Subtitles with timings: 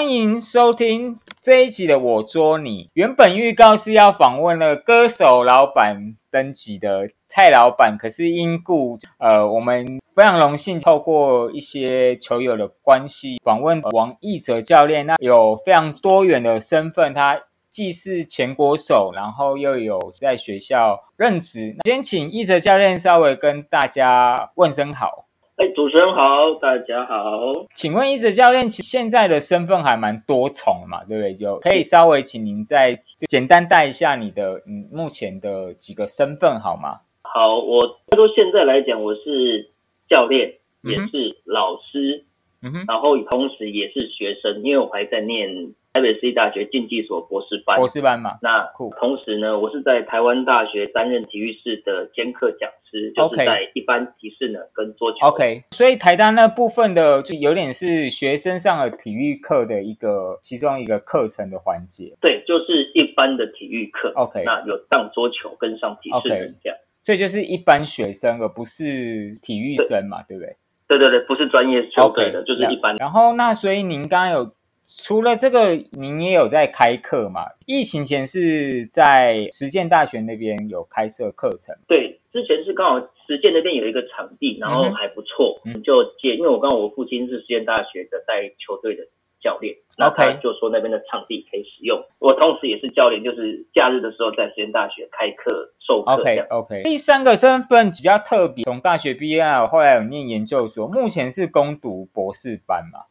[0.00, 2.88] 欢迎收听这一集的我捉你。
[2.94, 15.04] 原本预告是要访问了歌手老板登级的蔡老板，可是因故呃，我们非常荣幸透过一些球友的关系访问王义哲教练。
[15.04, 17.38] 那有非常多元的身份，他
[17.68, 21.76] 既是前国手，然后又有在学校任职。
[21.84, 25.26] 先请义哲教练稍微跟大家问声好。
[25.60, 27.52] 哎，主持人好，大家好。
[27.74, 31.34] 请问一哲教练，其现在的身份还蛮多重嘛，对不对？
[31.34, 37.00] 就可以稍微请您再简单带一下你的嗯目前的几个身份好吗？
[37.20, 37.82] 好，我
[38.16, 39.70] 说现在来讲，我是
[40.08, 42.24] 教练，也是老师，
[42.62, 45.74] 嗯哼，然后同时也是学生，因为我还在念。
[45.92, 48.38] 台北市立大学竞技所博士班，博士班嘛。
[48.42, 48.62] 那
[49.00, 55.18] 同时呢，我是在台湾大学担任体育室的兼课讲师，就是在一般体适呢跟桌球。
[55.26, 62.16] OK，所以台大那部分的就有点是学生上的体育课的一个其中一个课程的环节。
[62.20, 64.12] 对，就是一般的体育课。
[64.16, 66.28] OK，那有上桌球跟上体适
[66.62, 66.78] 这样。
[67.02, 70.56] 所以就是一般学生，而不是体育生嘛，对不对？
[70.86, 72.96] 对对对，不是专业球队的，就是一般。
[72.96, 74.52] 然后那所以您刚刚有。
[74.92, 77.42] 除了这个，您也有在开课嘛？
[77.64, 81.72] 疫情前是在实践大学那边有开设课程。
[81.86, 86.36] 对，之前是刚好实践那边有一个场地，然后还不错，嗯就借。
[86.36, 89.02] 因为我刚好我父亲是实践大学的带球队的
[89.42, 92.00] 教练，然后他就说那边的场地可以使用。
[92.18, 96.12] 我同时也是教练，就是假日的时候在实践大学开课授课。
[96.12, 96.82] OK OK。
[96.84, 103.06] 第三个身份比较特别，从大学毕业后来有念研究所，目前是攻读博士班嘛？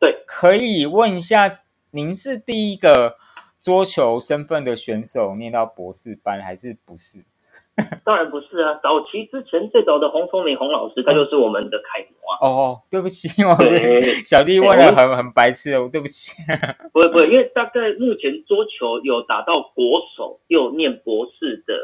[0.00, 1.60] 对，可以问一下，
[1.92, 3.16] 您是第一个
[3.62, 7.24] 桌球身份的选手念到博士班，还是不是？
[8.04, 12.38] 当然不是啊，早期之前最早的洪聪明洪老师，他就是我们的楷模啊。
[12.40, 13.56] 哦，对不起，我
[14.24, 16.32] 小弟问了很很白痴哦，对不起。
[16.92, 21.74] 不会不会，因为大概目前桌球有打到国手又念博士的，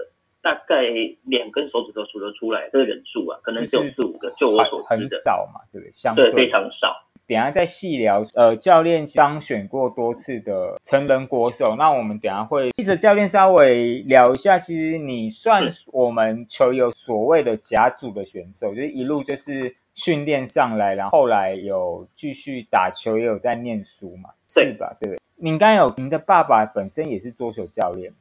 [0.43, 0.83] 大概
[1.25, 5.91] 两根手指头数得出来这个人数啊，可能只有四五个，就我所知的很少嘛，对不对？
[5.93, 6.95] 相对非常少。
[7.31, 8.25] 等下再细聊。
[8.35, 14.59] 呃，教练当选过多次的成人国手，那我们等下会记者教练稍微聊一下。
[14.59, 24.97] 其实你算我们球友所谓的甲组的选手，就是一路就是训练上来，然后后来有继续打球，也有在念书嘛，是吧？
[25.01, 25.21] 对不对？
[25.37, 28.13] 您刚有您的爸爸本身也是桌球教练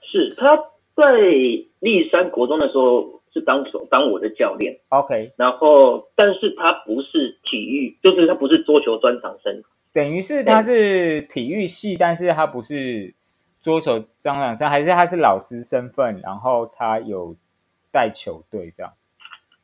[0.00, 0.56] 是他
[0.94, 1.10] 在
[1.80, 3.17] 立山国中的时候。
[3.38, 9.62] 是当手当我的教练，OK，然后但是他不是体育，就是他不是桌球专长生，
[9.92, 13.14] 等于是他是体育系，但是他不是
[13.60, 17.36] 桌球专长生，还是他是老师身份，然后他有
[17.92, 18.92] 带球队这样。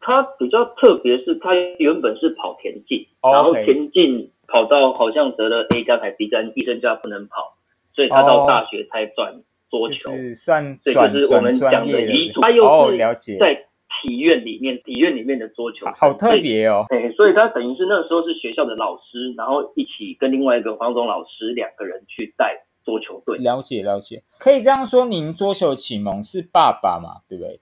[0.00, 7.56] 他比较特别是他原本是跑田径，然后田径跑到好像得了 A 加还 B 肝，医生叫他不能跑，
[7.94, 9.42] 所以他到大学才转。
[9.70, 13.54] 桌球是算转转专业的，他又是在
[14.02, 16.84] 体院里面，体院里面的桌球，好特别哦。
[16.88, 23.38] 对，所以他等于是那时候是学校的老师，然后一起跟另外一个黄总老师两个人去带桌球队。
[23.38, 27.22] 了解了解，可以这样说，您桌球启蒙是爸爸嘛？
[27.28, 27.60] 对不对？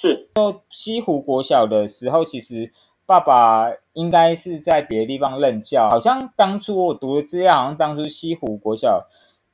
[0.00, 0.28] 是。
[0.32, 2.70] 到西湖国小的时候，其实
[3.04, 9.04] 爸爸应该是在别的地方任教，好像当初我读的资料，好像当初西湖国小。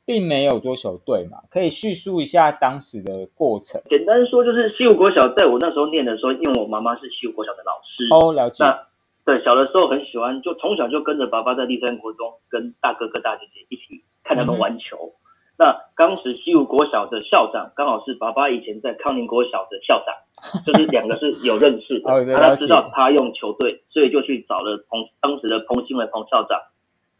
[0.06, 1.38] 并没有桌球队嘛？
[1.50, 3.82] 可以叙述一下当时的过程。
[3.90, 8.62] 简单说，就是西湖国小在我那时候念的时候，因为我妈妈是西湖国小的老师哦，了解。
[8.64, 8.86] 那
[9.24, 15.12] 对小的时候很喜欢，就从小就跟着爸爸在第三国中，跟大哥哥大姐姐一起看他们玩球。
[15.58, 22.36] 那当时西湖国小的校长刚好是爸爸以前在康宁国小的校长， 就是两个是有认识的。
[22.36, 26.60] 他知道他用球队，所以就去找了彭当时的彭新伟彭校长。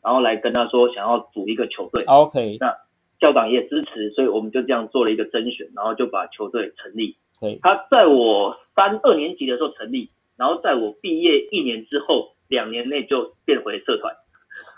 [0.02, 2.72] 然后来跟他说想要组一个球队，OK，那
[3.20, 7.16] 校长也支持，所以我们就这样做了一个甄选，然后就把球队成立。
[7.40, 14.14] 对，他在我三二年级的时候成立，然后在我毕业一年之后，两年内就变回社团。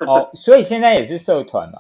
[0.07, 1.79] 哦， 所以现在也是社团嘛？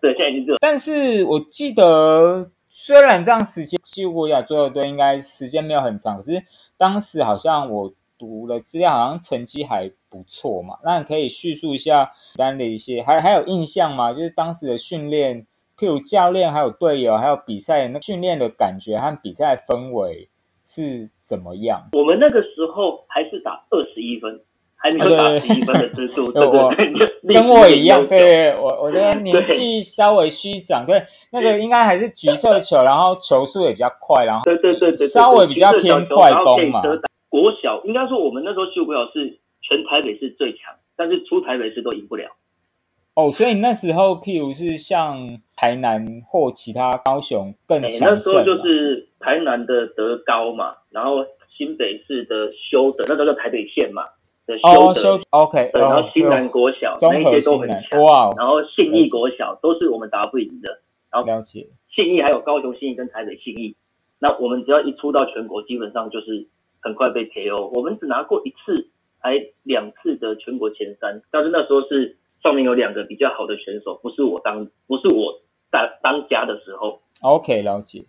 [0.00, 0.56] 对，现在是。
[0.60, 6.42] 但是我记得，虽然这样时间，西湖亚足球队应该时间没有很长，可是
[6.76, 7.92] 当时好像我。
[8.20, 10.76] 读了资料，好像成绩还不错嘛。
[10.82, 14.12] 那你可以叙述一下单的一些，还还有印象吗？
[14.12, 15.46] 就是当时的训练，
[15.78, 20.28] 譬如教练、还有队友、还有比赛那训练的感觉和比赛氛围
[20.64, 21.88] 是怎么样？
[21.92, 24.40] 我们那个时候还是打二十一分，
[24.74, 26.30] 还没有打十一分的制度。
[26.32, 36.82] 对对 跟我一样，对我我觉得年纪稍微虚长，对那个应该还是橘色球，然后球速也比较快，然后对对对对，稍微比较偏快攻嘛。
[37.28, 42.24] 国小应该说，我们那时候秀国小是全台北市最强，但是出台北市都赢不了。
[43.14, 54.04] 哦，所以那时候，譬如是像台南或其他高雄更哎，强那时候就是台南的德高嘛，然后新北市的修德，那时候叫台北县嘛
[54.46, 63.74] 的哦，修修德，OK，对，然后哦新南国小那一些都，很强，哇，然后信义国小都是我们打不赢的，了解，信义还有高雄信义跟台北信义，
[64.20, 66.46] 那我们只要一出到全国，基本上就是
[66.80, 67.72] 很快被 KO。
[67.74, 68.88] 我们只拿过一次
[69.18, 78.04] 还两次的全国前三，但是那时候是上面有两个比较好的选手，不是我当不是我当当家的时候，OK，了解。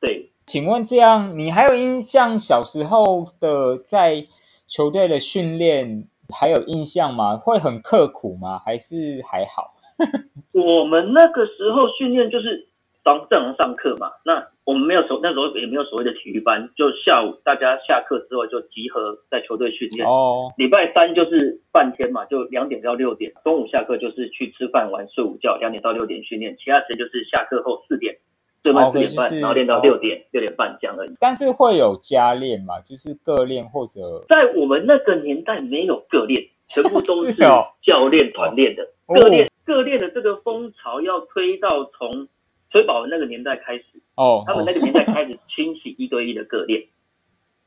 [0.00, 4.26] 对，请问这样，你还有印象小时候的在
[4.66, 7.36] 球队的训练还有印象吗？
[7.36, 8.58] 会很刻苦吗？
[8.64, 9.74] 还是还好？
[10.52, 12.68] 我们那个时候训练就是
[13.02, 20.06] 当正常上课嘛，那我们没有所那时候也没有所谓的体育班，就下午大家下课之后就集合在球队训练。
[20.06, 28.14] 哦，礼拜三就是半天嘛，就两点到六点，中午下课就是去吃饭玩睡午觉，两点到六点训练，其他时间就是下课后四点，
[28.62, 31.12] 最慢哦四点半，就是然后练到六点六点半这样而已。
[31.18, 32.78] 但是会有加练嘛？
[32.82, 37.32] 就是各练或者在我们那个年代没有各练，全部都 是
[37.80, 38.82] 教练团练的。
[39.06, 42.28] 哦个练各练的这个风潮要推到从
[42.70, 43.84] 崔宝文那个年代开始，
[44.18, 46.82] 哦，他们那个年代开始清洗一对一的个练。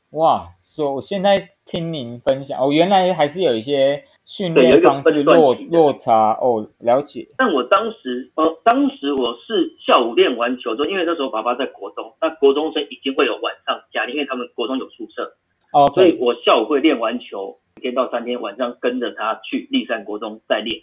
[0.09, 15.38] 哇，说我现在听您分享哦，原来还是有一些训练方式落落差哦，了解但我当时，呃，当时我是下午练完球之后，因为那时候爸爸在国中，那国中生已经会有晚上加练，因为他们国中有宿舍
[15.71, 20.81] 哦，所以我下午会练完球，一天到三天，晚上跟着他去立山国中再练。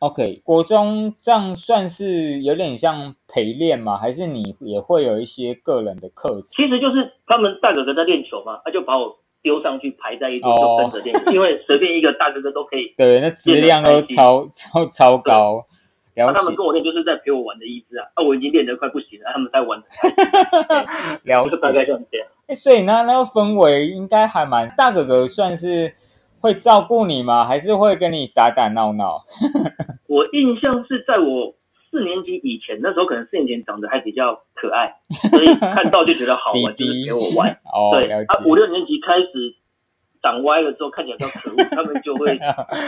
[0.00, 3.96] OK，国中这样算是有点像陪练吗？
[3.96, 6.42] 还是你也会有一些个人的课程？
[6.56, 12.92] 其实就是他们大哥哥在练球嘛，他就把我丢上去排在一堆，哦就跟着练，因为随便一个大哥哥都可以。
[12.98, 15.64] 对，那质量都超超超高，
[16.16, 19.78] 那、了解他们跟我练就是在陪我玩的意思啊，啊，我已经练得快不行了，他们在玩，
[21.24, 22.26] 了 就大概就是这样。
[22.48, 25.94] 诶所以那那个氛围应该还蛮大哥哥算是
[26.44, 27.42] 会照顾你吗？
[27.42, 29.24] 还是会跟你打打闹闹？
[30.06, 31.54] 我印象是在我
[31.90, 34.94] 四年级以前，那时候可能四年前长得还比较可爱，
[35.30, 37.50] 所以看到就觉得好 弟玩，就是弟陪我玩。
[37.72, 38.54] 哦，对他啊，五。
[38.54, 39.56] 六年级开始
[40.22, 42.38] 长歪了之后，看起来比较可恶，他们就会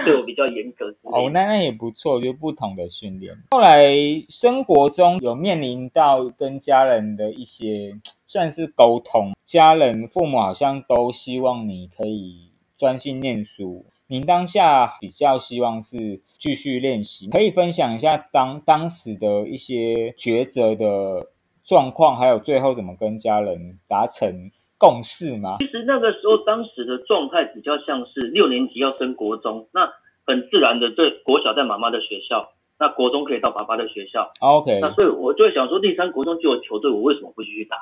[0.05, 3.35] 对我比较严格哦，那那也不错，就不同的训练。
[3.53, 3.97] 后来
[4.29, 13.87] 生活中有面临到跟家人的一些算是沟通，家人父母好像都希望你可以专心念书。
[14.09, 21.27] 您当下比较希望是继续练习，可以分享一下当当时的一些抉择的
[21.65, 25.57] 状况，还有最后怎么跟家人达成共识吗？
[25.59, 29.91] 其实那个时候，当时的状态比较像是六年级要升国中，那
[30.25, 37.77] 很自然的，对国小在妈妈的学校，那国中可以到爸爸的学校，OK 那所以我就会想说，第三国中就有球队，我为什么不继续打？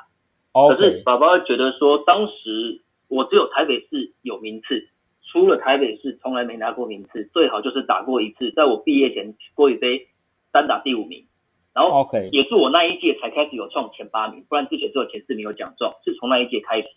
[0.69, 2.81] 可是爸爸会觉得说，当时
[3.15, 4.89] 我只有台北市有名次，
[5.23, 10.09] 除了台北市从来没拿过名次，最好就是打过一次，在我毕业前国语杯
[10.51, 11.25] 单打第五名，
[11.73, 16.89] 然后也是我那一届才开始有创前八名，不然之前只有前四名有奖状，是从那一届开始，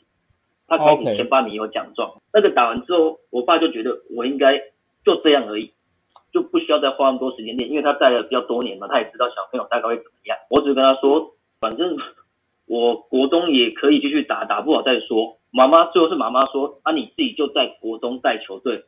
[0.67, 2.21] 他开始前八名有奖状。
[2.33, 4.59] 那个打完之后，我爸就觉得我应该
[5.05, 5.73] 就这样而已，
[6.33, 10.37] 就不需要再花那么多时间练，因为他带了比较多年嘛，他也知道小朋友大概会怎么样。
[10.51, 11.97] 我只是跟他说，反正
[12.69, 15.39] 我国中也可以继续打，打不好再说。
[15.51, 18.85] 妈妈最后是妈妈说，啊，你自己就在国中带球队，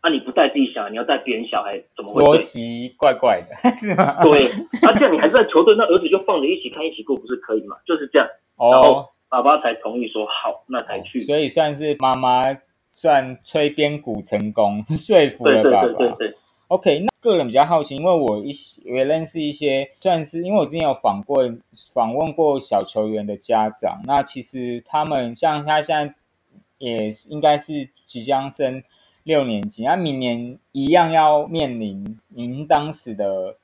[0.00, 2.42] 啊，你不带自己小孩，你要带别人小孩，怎么会逻对？
[2.42, 4.22] 辑怪怪的， 是吗？
[4.22, 4.46] 对，
[4.82, 7.76] 啊，这样你还在球队，那儿子就放着一起看一起过，不是可以吗？
[7.84, 11.18] 就是这样，然哦后，爸爸才同意说好，那才去。
[11.18, 12.44] 所以算是妈妈
[12.88, 15.88] 算吹边鼓成功， 说服了爸爸。
[15.88, 16.34] 对对对，
[16.68, 21.52] OK，那个人比较好奇，因为我一些也认识一些，算是因为我之前有访过
[21.92, 26.14] 访问过小球员的家长，那其实他们像他现在
[26.78, 28.82] 也应该是即将升
[29.22, 33.56] 六年级，那明年一样要面临您当时的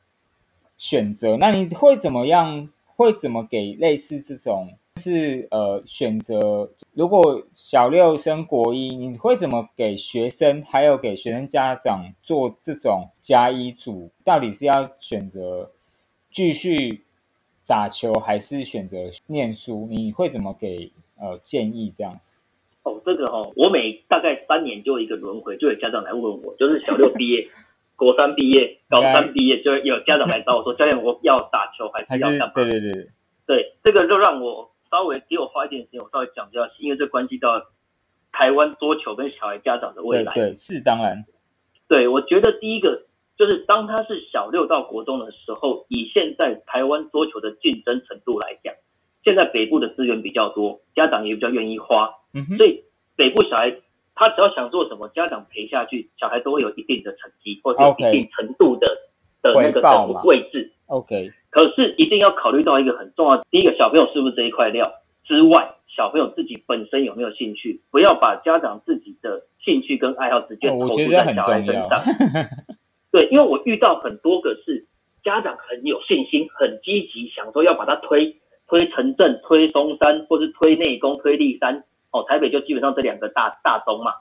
[0.76, 2.69] 选择，那你会怎么样？
[2.97, 6.71] 会怎么给类似这种是呃选择？
[6.92, 14.11] 如果小六升国一，你会怎么给学生还有给学生家长做这种加一组？
[14.23, 15.71] 到底是要选择
[16.30, 17.04] 继续
[17.66, 19.87] 打球，还是选择念书？
[19.90, 22.42] 你会怎么给呃建议这样子？
[22.83, 27.49] 哦，这个哦，我每大概三年就一个轮回，就有家长来问我，就是小六毕业、
[27.97, 32.52] 国三毕业、高三毕业，就有家长来找我说，教练，我要打球还还是是要干嘛？
[32.54, 33.09] 对对对对
[33.47, 37.62] 对，这个就让我稍微给我花一点时间，我稍微讲一下，因为这关系到
[38.32, 40.35] 台湾桌球跟小孩家长的未来。
[40.35, 41.25] 对对，是当然。
[41.88, 43.06] 对，我觉得第一个
[43.37, 48.75] 就是当他是小六到国中的时候，以现在台湾桌球的竞争程度来讲，
[49.25, 52.14] 现在北部的资源比较多，家长也比较愿意花，
[52.56, 52.85] 所以
[53.16, 53.80] 北部小孩
[54.14, 58.87] 他只要想做什么，家长陪下去，小孩都会有一定的成绩或者一定程度的
[59.42, 60.73] 的那个位置。
[60.87, 64.92] OK，可是一定要考虑到一个很重要的，第一个小朋友是不是这一块料
[65.25, 72.00] 之外，小朋友自己本身有没有兴趣，不要把家长自己的兴趣跟爱好直接哦投注在小孩身上。
[73.12, 74.87] 对，因为我遇到很多个是
[75.23, 78.37] 家长很有信心、很积极，想说要把他推
[78.68, 81.85] 推城镇、推松山，或是推内功、推立山。
[82.12, 84.12] 哦，台北就基本上这两个大大宗嘛。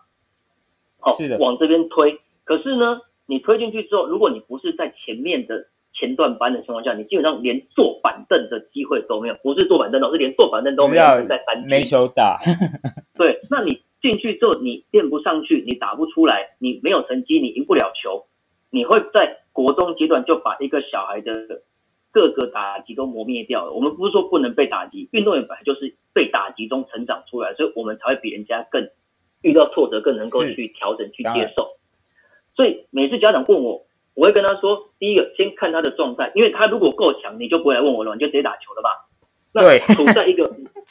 [1.01, 2.19] 哦，是的往这边推。
[2.43, 9.35] 可是呢，你推进去之后，如果你不是在前面的前段班的情况下，你基本上连坐板凳的机会都没有。
[9.43, 11.03] 不是坐板凳哦，是连坐板凳都没有。
[11.27, 12.37] 在班没球打，
[13.15, 18.25] 对，那你进去之后，你练不上去，你打不出来，你没有成绩，你赢不了球，
[18.71, 21.61] 你会在国中阶段就把一个小孩的
[22.11, 23.73] 各个打击都磨灭掉了。
[23.73, 28.89] 我们不是说不能被打击，运动员本来就是被打击中成长出来，所以我们才会比人家更
[29.43, 31.75] 遇到挫折更能够去调整、去接受。
[32.59, 33.85] 所以每次家长问我，
[34.15, 38.89] 我会跟他说，第一个先看他的状态，因为他如果够强，你就不会来问我了，你就直接打球了吧。
[39.53, 40.43] 那对处在一个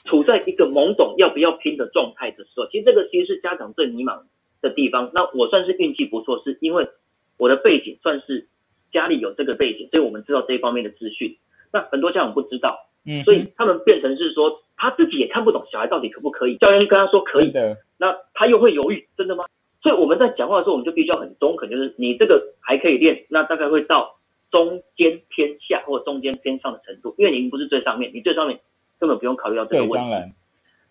[0.06, 4.22] 处在一个懵懂要不要拼的状态的时候，其实这个其实是家长最迷茫
[4.62, 5.10] 的地方。
[5.12, 6.88] 那我算是运气不错，是因为
[7.36, 8.48] 我的背景算是
[8.90, 11.36] 家里有这个背景，所以我们知道这一方面的资讯。
[11.70, 19.44] 那很多家长不知道，嗯，所以他们变成是说他自己也看不懂小孩到底可不可以，教练跟他说可以真，的那他又会犹豫，真的吗？
[19.80, 24.18] 所以我们在讲话的时候，我们就必须要很中肯，就是你这个还可以练，那大概会到
[24.50, 28.60] 中间偏下或中间偏上的程度，因为您不是最上面，你最上面
[28.98, 29.96] 根本不用考虑到这个，问题。
[29.96, 30.34] 当然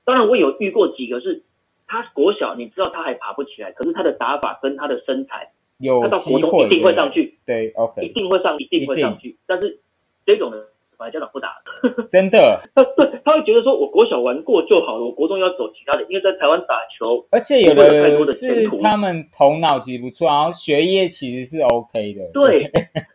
[0.05, 1.43] 当然，我有遇过几个是
[1.85, 9.37] 他国小，你知道他还爬不起来，可是他的打法跟他的身材，有他到国中一定会上去，对一，OK，一定会上，一定会上去。
[9.45, 9.81] 但是
[10.25, 11.55] 这种的，反正家长不打，
[12.09, 22.69] 真的，他对他会觉得说，我国小玩过就好了，我国中要走其他的，因为在台湾打球而且有不会有太多的是他们头脑其实不错，然后学业其实是 OK 的，对，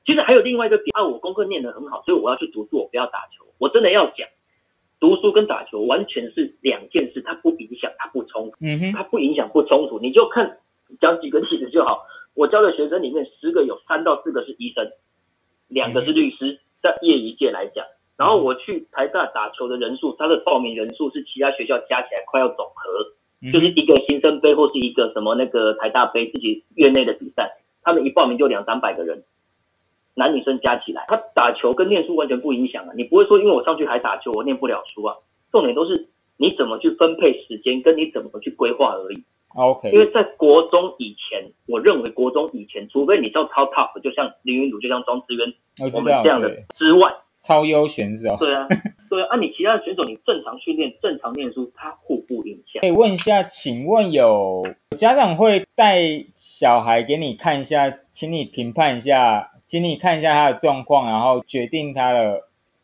[0.07, 3.45] 其实还有另外一个点啊，我功课念得很好，所以我要去读书，我不要打球。
[3.59, 4.29] 我真的要讲，
[4.99, 10.01] 读书跟打球完全是两件事，它不影响，它不冲突，嗯哼，它不影响不冲突。
[10.01, 10.59] 你就看
[11.01, 12.05] 讲几个例子就好。
[12.35, 14.91] 我教的学生里面，十个有三到四个是医生，
[15.69, 17.85] 两个是律师，在业余界来讲。
[18.17, 23.15] 然后我去台大打球的人数，他的报名人数是其他学校加起来快要总和。
[23.45, 27.51] 嗯就是一个新生杯或是一个什么那个台大杯自己院内的比赛，
[27.83, 29.25] 他们一报名就两三百个人，
[30.15, 32.93] 男女生加起来，他打球跟念书完全不影响啊。
[32.95, 35.17] 你不会说因为我上去还打球，我念不了书啊。
[35.51, 39.25] 重点都是你怎么去分配时间，跟你怎么去规划而已。
[39.55, 48.37] 因 OK，因为在国中以前，我认为国中以前，除非你叫超 top，就像林云儒，就像庄智渊，我们这样的，之外，超优选手。
[48.39, 48.67] 对啊，
[49.11, 52.81] 对啊，啊，你其他的选手，你正常训练、正常念书，他互不影响。
[52.81, 54.63] 可以问一下，请问有
[54.97, 56.03] 家长会带
[56.35, 62.41] 小孩给你看一下，请你评判一下，请你看一下他的状况，然后决定他的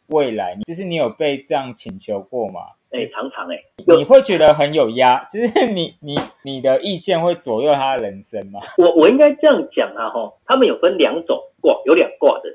[0.08, 0.56] 未来。
[0.66, 2.60] 就是你有被这样请求过吗？
[2.90, 8.59] 哎、常常哎、你会觉得很有压，就是 你你你的意见会左右他的人生吗？
[8.78, 12.49] 我我应该这样讲啊，哈，他们有分两种卦，有两卦的，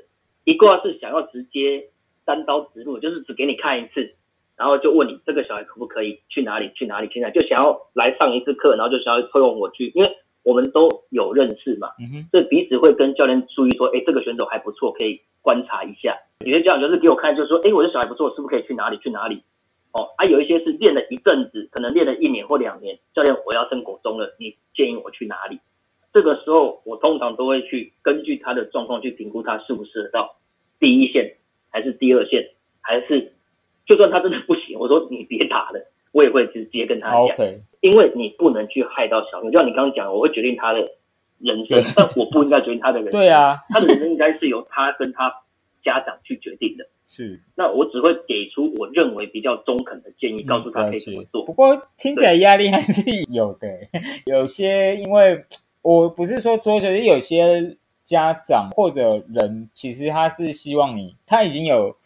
[0.44, 1.88] 一卦是想要直接
[2.24, 4.14] 单刀直入，就是只给你看一次，
[4.56, 10.10] 然后就问你这个小孩可不可以去哪里去哪里去哪里，就想要来上一次课，然后就想要推动我去，因为
[10.42, 16.18] 我们都有认识嘛，嗯哼，所以彼此会跟教练注意说，哎，这个选手还不错，可以观察一下。
[16.44, 19.42] 有些家长就是给我看，就是说，哎，我的小孩不错，是不是可以去哪里去哪里？
[19.94, 25.60] 哦，啊，有一些是练了一阵子，可能练了一年或两年，教练我要升国中了，你建议我去哪里？
[26.12, 30.36] 这个时候，我通常都会去根据他的状况去评估他适不适合到
[30.80, 31.36] 第一线，
[31.70, 33.32] 还是第二线，还是
[33.86, 35.80] 就算他真的不行，我说你别打了，
[36.12, 37.36] 我也会直接跟他讲。
[37.80, 40.80] 因为你不能去害到小朋友，就像你刚刚讲，我会决定他的
[41.38, 43.20] 人生，但我不应该决定他的人生。
[43.20, 45.32] 对，啊，他的人生应该是由他跟他
[45.84, 46.84] 家长去决定的。
[47.14, 51.52] 是那我只会给出我认为比较中肯的建议，告诉他可以怎么做不。
[51.52, 53.02] 过听起来压力还是
[53.32, 53.88] 有的欸，
[54.26, 55.44] 有些因为
[55.82, 61.96] 我不是说桌球，是有些家长或者人，其实他是希望你，他已经有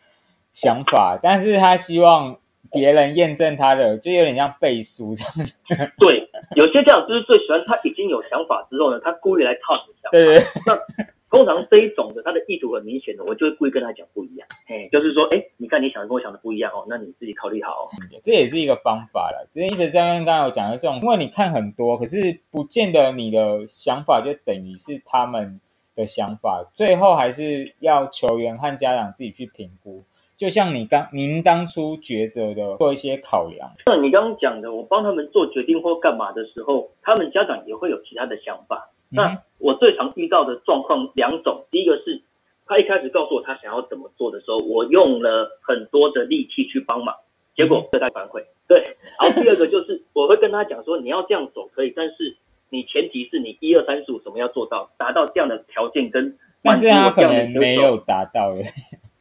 [0.52, 2.36] 想法，但是他希望
[2.70, 5.58] 别人验证他的，就有点像背书这样子。
[5.98, 10.10] 对，有些家长就是最喜欢他已经有想法之后呢，他故意来套你想法。
[10.12, 14.48] 对对对通常这一种的，他的意图很明显的，我就会故意跟他讲不一样。
[14.66, 17.88] 哎，就是说，哎，你看你想的跟我想的不一样哦，那你自己考虑好哦。
[18.22, 19.46] 这也是一个方法了。
[19.52, 25.60] 之前一直教练刚刚有讲的这种，因为你看很多，可是不见得你的想法就等于是他们
[25.94, 30.02] 的想法，最后还是要球员和家长自己去评估。
[30.36, 33.68] 就像你刚您当初抉择的做一些考量。
[33.86, 38.88] 那你刚刚讲的，我帮他们做决定或干嘛的时候，他们家长也会有其他的想法。
[39.10, 42.22] 那我最常遇到的状况两种，第一个是
[42.66, 47.14] 他一开始告诉我他想要怎么做的时候，我用了很多的力气去帮忙，
[47.56, 48.44] 结果得到反馈。
[48.68, 48.84] 对，
[49.20, 52.36] 然后第二个就是 我会跟他讲说，你要这样走可以，但是
[52.68, 58.62] 你前提是你一二三四五什么要做到，达到这样的条件跟，但是他可能没有达到耶。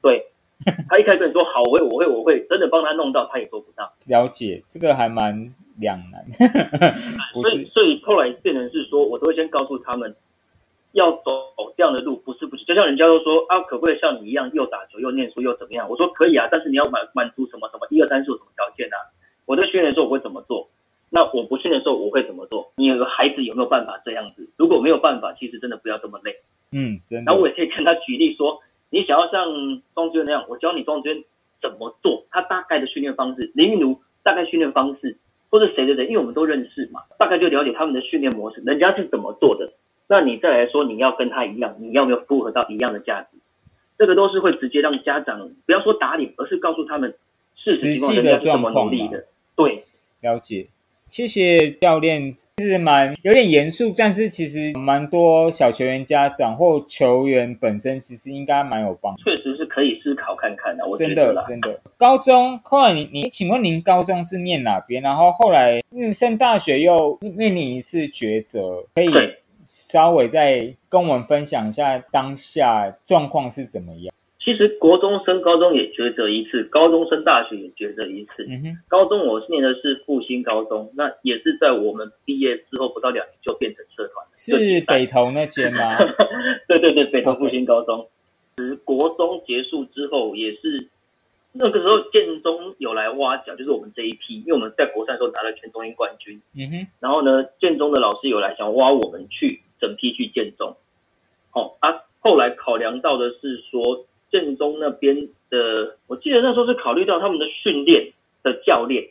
[0.02, 0.28] 对，
[0.90, 3.92] 他一开始说好，我会，我会，我会，真的帮他弄到，他也做不到。
[4.06, 6.24] 了解，这个还蛮两难。
[7.42, 10.16] 所以，所以后来变成是说，我都会先告诉他们。
[10.98, 15.88] 要走这样的路不是不行，就像人家都说啊，可不可以像你一样又打球又念书又怎么样？
[15.88, 18.98] 我说可以啊，但是你要满满足什么什么一二三四什么条件啊？
[19.46, 20.68] 我在训练的时候我会怎么做？
[21.12, 22.74] 那我不训练的时候我会怎么做？
[22.78, 24.50] 你有个孩子有没有办法这样子？
[24.58, 26.36] 如果没有办法，其实真的不要这么累。
[26.72, 27.30] 嗯，真的。
[27.30, 29.46] 然后我也可以跟他举例说，你想要像
[29.94, 31.24] 庄志渊那样，我教你庄志渊
[31.62, 35.18] 怎么做，他大概的训练方式，林云如大概训练方式，
[35.52, 39.72] 或者谁的人，因为我们都认识嘛，大概就了解他们的训练模式，人家是怎么做的。
[40.08, 43.38] 那你再来说，你要跟他一样，你要没有符合到一样的价值？
[43.98, 47.14] 这个都是会直接让家长不要说打脸，而是告诉他们
[47.56, 49.26] 实际的状况的。
[49.56, 49.84] 对，
[50.22, 50.68] 了解。
[51.10, 59.24] 谢谢教练，是蛮有点严肃，但是其实蛮多小球员家长或球员本身其实应该蛮有帮助。
[59.24, 61.80] 确实是可以思考看看的，我真的真的。
[61.98, 65.02] 高中后来你你，请问您高中是念哪边？
[65.02, 69.12] 然后后来嗯，上大学又面临一次抉择，可以。
[69.68, 74.16] 稍微再跟我们分享一下当下状况是怎么样？
[74.40, 78.46] 其实国中升高中也抉择一次，高中升大学也抉择一次。
[78.48, 85.98] 嗯哼，高中我念的是复兴高中，那也是在我们毕业之后不到两年就变成社团，是北投那间吗？
[86.70, 88.08] 对对对，北投复兴高中。
[88.58, 90.88] 是国中结束之后也是。
[91.58, 96.42] 那个时候建中有来挖角，就是我们这一批，因为我们在国赛时候拿了全中英冠军。
[96.54, 96.88] 嗯哼。
[97.00, 100.76] 然后呢，建中的老师有来想挖我们去整批去建中。
[101.54, 109.08] 哦，啊，后来考量到的是说建中那边的，我记得那时候是考虑到他们的训练的教练，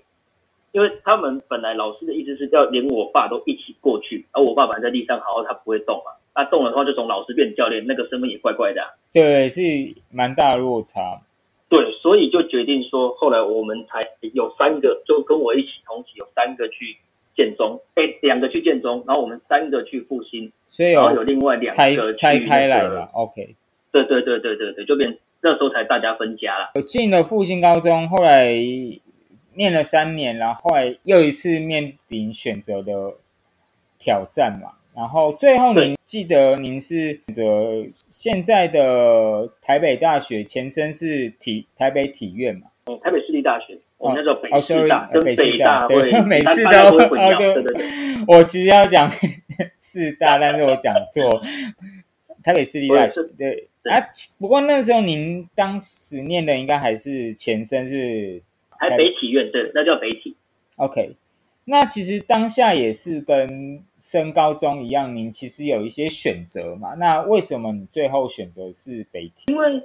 [0.72, 6.12] 因为他们本来老师的意思是要连我爸都一起过去，而我爸爸在地上好好，他不会动嘛。
[6.34, 8.82] 他动了的话，就从老师变教练，那个身份也怪怪的。
[9.10, 9.62] 对，是
[10.12, 11.22] 蛮大落差。
[11.68, 14.00] 对，所以就决定说，后来我们才
[14.32, 16.96] 有三个，就跟我一起同期，有三个去
[17.36, 23.10] 建中，哎，两个去建中，然后我们三个去复兴，所以有有另外两个拆开来了。
[23.12, 23.56] OK，
[23.90, 26.70] 对对对对对对，就变那时候才大家分家了。
[26.76, 28.54] 我进了复兴高中，后来
[29.54, 33.14] 念了三年，然后后来又一次面临选择的
[33.98, 34.75] 挑战嘛。
[34.96, 42.62] 然后最后，您记得您是选择现在的台北大学，前身是体台北体院嘛？
[42.86, 47.86] 嗯，台北市立大学，我们叫北师大，跟北大对， 每次都啊对对对。
[48.26, 49.06] 我其实要讲
[49.78, 51.42] 市大，但是我讲错，
[52.42, 54.00] 台北市立大学对啊。
[54.40, 58.40] 不过那时候您当时念的应该还是前身是
[58.78, 60.34] 台北体院，对，那叫北体。
[60.76, 61.16] OK。
[61.68, 66.94] 那其实当下也是跟升高中一样，您其实有一些选择嘛。
[66.94, 69.50] 那为什么你最后选择是北体？
[69.50, 69.82] 因为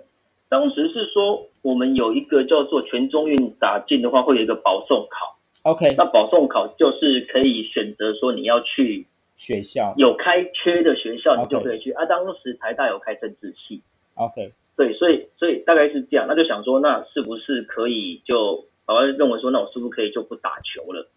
[0.47, 5.39] 当时是说我们有一个叫做全中运打进的话，会有一个保送考。
[5.63, 12.05] OK，那保送考就是可以选择说你要去学校有开缺的学校，你就可以去啊。
[12.05, 13.81] 当时台大有开政治系。
[14.13, 16.27] OK，对，所以所以大概是这样。
[16.27, 21.09] 那就想说，那是不是可以就好像认为说，那我是不是可以就不打球了？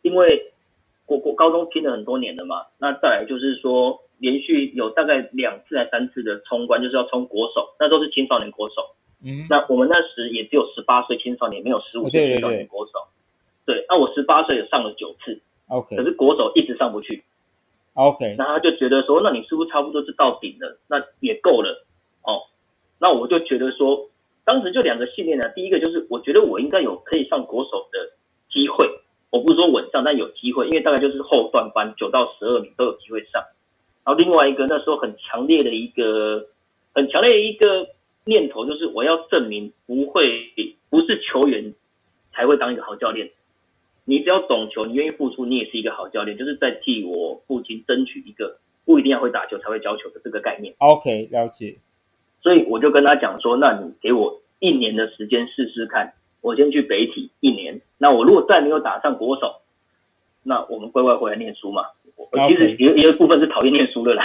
[0.00, 0.50] 因为
[1.08, 8.74] 国国高中拼了很多年了嘛，那再来就是说，连续有大概两次还三次的冲关，就是要冲国手，那都是青少年国手。
[9.24, 12.92] 嗯，那我们那时也只有十八岁青少年，没有十五岁青少年国手。
[13.64, 15.40] 对，那我十八岁也上了九次。
[15.68, 17.24] OK，可是国手一直上不去。
[17.94, 20.78] OK，那他就觉得说，那你是不是差不多是到顶了？
[20.88, 21.86] 那也够了。
[22.22, 22.42] 哦，
[23.00, 24.10] 那我就觉得说，
[24.44, 28.12] 当时就两个信念呢，第一个就是我觉得我应该有可以上国手的
[28.52, 28.86] 机会。
[29.30, 33.42] 我不是说稳上，但有机会，因为大概就是后段班九到十二名都有机会上。
[34.04, 36.46] 然后另外一个那时候很强烈的一个
[36.94, 37.88] 很强烈的一个
[38.24, 40.50] 念头，就是我要证明不会
[40.88, 41.74] 不是球员
[42.32, 43.30] 才会当一个好教练。
[44.06, 46.38] 你只要懂球，你愿意付出，你也是一个好教练。
[46.38, 50.74] 就是在替我父亲争取一个不一定要会打球才会教球的这个概念。
[50.78, 51.76] OK，了解。
[52.40, 56.14] 所以我就跟他讲说，那你给我一年的时间试试看。
[56.40, 59.56] 我先去北体一年，那我如果再没有打上国手，
[60.42, 61.82] 那我们乖乖回来念书嘛。
[62.48, 64.24] 其实有有一部分是讨厌念书的啦。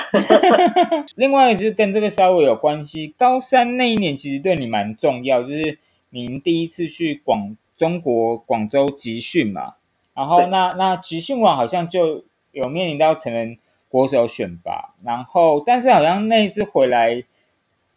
[1.15, 5.77] 另外也是跟这个稍微有关系，高三那一年其实对你蛮重要，就是
[6.09, 9.75] 您第一次去广中国广州集训嘛，
[10.15, 17.23] 然后那那集训完好像就有面临到成人国手选拔，然后但是好像那一次回来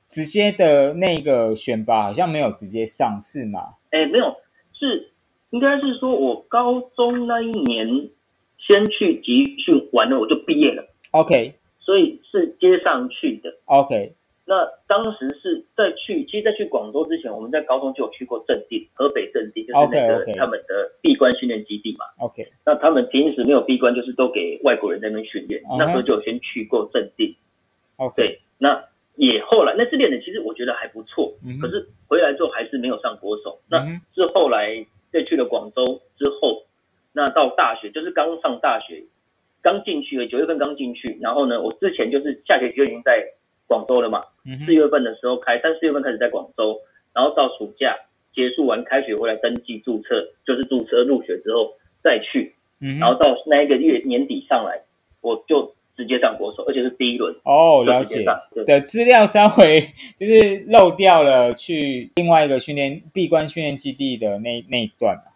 [0.06, 4.36] 直接的那个选拔好像没有直接上市嘛，哎，没有，
[4.74, 5.10] 是
[5.50, 8.10] 应该是说我高中那一年
[8.58, 13.54] 先去集训完了，我就毕业了，OK 所以是接上去的。
[13.64, 14.12] OK
[14.44, 22.04] 那当时是在去，其实，在去广州之前，我们在高中就有去过正定，河北正定，就是那个他们的闭关训练基地嘛。
[22.18, 25.60] OK 那他们平时没有闭关，就是都给外国人在那边训练。
[25.78, 27.34] 那时候就有先去过正定
[27.96, 28.84] ，OK，那
[29.16, 33.58] 也后来那次练的其实我觉得还不错，嗯可是回来之后还是没有上国手。
[33.68, 36.64] 那是后来再去了广州之后，
[37.12, 39.02] 那到大学就是刚上大学，
[39.62, 43.26] 刚进去了，九月份刚进去，然后呢，我之前就是下学期就已经在
[43.66, 44.22] 广州了嘛，
[44.66, 46.78] 四月份的时候开，但四月份开始在广州，
[47.14, 47.96] 然后到暑假
[48.34, 54.82] 结束完开学回来登记注册，就是注册入学之后再去，嗯然后到那一个月年底上来，
[55.22, 58.24] 我就直接上国手，而且是第一轮哦了解。
[58.66, 59.80] 的资料稍微
[60.18, 65.32] 就是漏掉了，去另外一个训练闭关训练基地的那那一段嘛，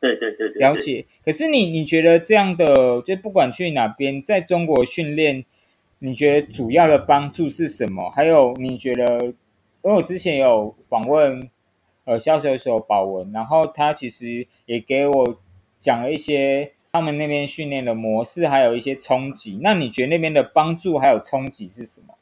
[0.00, 1.04] 对对对对，了解。
[1.24, 5.44] 可是你你觉得这样的，就不管去哪边，在中国训练，
[5.98, 8.08] 你觉得主要的帮助是什么？
[8.10, 9.34] 还有你觉得，因
[9.90, 11.50] 为我之前有访问
[12.04, 15.40] 呃销售手保文，然后他其实也给我
[15.80, 19.60] 讲了一些他们那边训练的模式，还有一些冲击。
[19.62, 22.14] 那你觉得那边的帮助还有冲击是什么？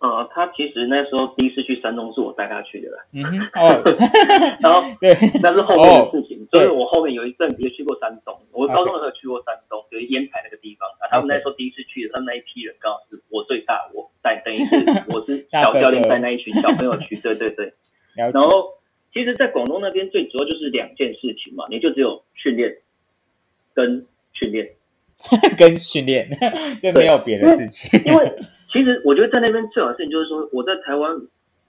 [0.00, 3.82] 呃，他其实那时候第一次去山东是我带他去的啦，嗯哼， 哦，
[4.60, 11.08] 然后 对，那是后面的事情，所以对我后面有一阵子也去过山东，我高中的时候去过山东，就是烟台那个地方啊。
[11.10, 14.76] 他们那时候第一次去的，他们那一批人刚好是我最大，我带等于是
[15.08, 17.72] 我是小教练带那一群小朋友去，对对对。
[18.14, 18.30] 然。
[18.34, 18.74] 后
[19.14, 22.76] 其实，在广东那边最主要就是两件事情嘛，你就只有训练
[23.74, 24.70] 跟训练，
[25.58, 26.28] 跟训练，
[26.80, 28.00] 就没有别的事情。
[28.06, 28.32] 因为
[28.72, 31.20] 其实我觉得在那边最好的事情就是说，我在台湾，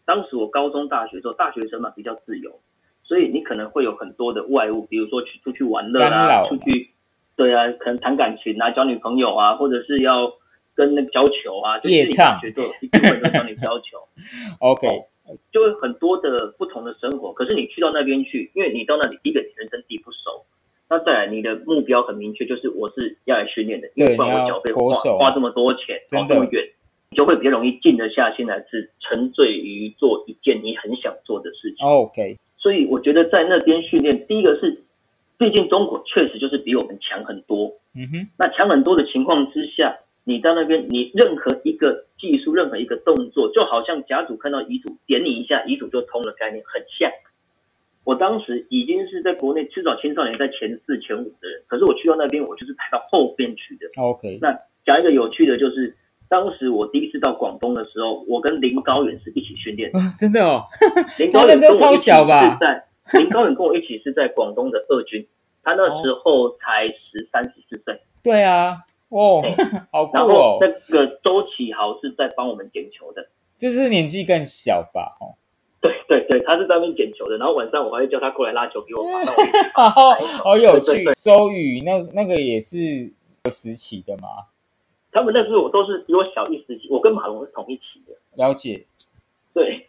[0.05, 2.59] 当时我高中、大学的时候，大学生嘛比较自由，
[3.03, 6.91] 所以你可能会有很多的外物，比如说去出去玩乐啊，出去，
[7.35, 10.31] 对啊，可能谈感情啊，交女朋友啊，或者是要
[10.73, 13.97] 跟那个交球啊，就是你大学都有一部分都教你交球，
[14.59, 14.87] OK，
[15.51, 17.31] 就会很多的不同的生活。
[17.33, 20.45] 可是你去到那边去，因为你到那里，第一个你人生地不熟，
[20.87, 26.63] 那再来你的目标很明确，就是我是要来训练的，因为不然我缴费花花这么多钱，跑这么远，
[27.09, 31.85] 你就会比较容易静得下心来，是沉醉于做一件你很想做的事情。
[31.85, 34.83] OK，所以我觉得在那边训练，第一个是，
[35.39, 47.11] 毕竟中国确实就是比我们强很多，嗯哼，那强很多的情况之下，你到那边，你任何一个技术，任何一个动作，就好像甲组看到乙组点你一下，乙组就通了，概念很像。
[48.05, 53.87] 我当时已经是在国内至少青少年在前四、前五的人，可是我去到那边，我就是排到后边去的。
[54.01, 55.97] OK，那讲一个有趣的，就是
[56.29, 59.99] 当时我第一次到广东的时候，我跟林高远是一起训练的。
[59.99, 60.63] 哇 真的哦，
[61.17, 62.85] 林高远超小吧是在
[63.19, 65.27] 林高远跟我一起是在广东的二军，
[65.63, 67.99] 他那时候才十三十四岁。
[68.23, 68.77] 对啊，
[69.09, 69.41] 哦，
[69.91, 75.37] 好酷然后哦那，个周启豪是在帮我们捡球的，就是年纪更小吧，哦，
[75.87, 77.37] 对对对，他是在那边捡球的。
[77.37, 81.05] 然后晚上我还会叫他过来拉球给我罚，那我一起 好有趣。
[81.13, 82.77] 周宇那那个也是
[83.51, 84.27] 时期的嘛，
[85.11, 88.13] 他们那时候我都是比我小一时期，我跟马龙是同一期的。
[88.35, 88.85] 了解
[89.53, 89.87] 对，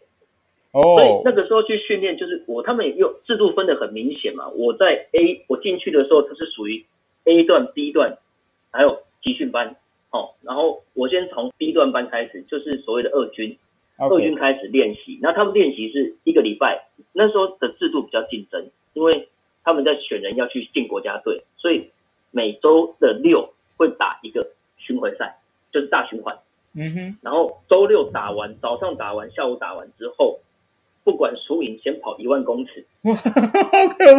[0.73, 4.49] 所以哦那个时候去训练，就是我他们也有制度分的很明显嘛。
[4.51, 6.85] 我在 A 我进去的时候，它是属于
[7.25, 8.19] A 段、B 段，
[8.71, 9.77] 还有集训班。
[10.11, 13.59] 哦，然后我先从 B 段班开始，就是所谓的二军。
[13.99, 19.29] 二军开始练习，那他们练习是一个礼拜，那时候的制度比较竞争，因为
[19.65, 21.91] 他们在选人要去进国家队，所以
[22.31, 25.39] 每周的六会打一个巡回赛，
[25.73, 26.39] 就是大循环。
[26.79, 30.41] 嗯哼，然后周六打完，早上打完，下午打完之后，
[31.05, 33.15] 不管输赢，先跑一万公尺，好